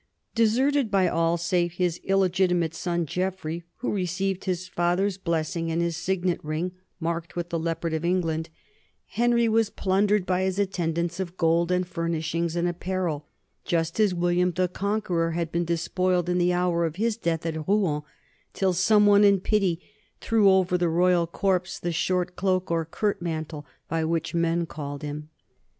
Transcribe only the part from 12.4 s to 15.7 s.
and apparel, just as William the Conqueror had been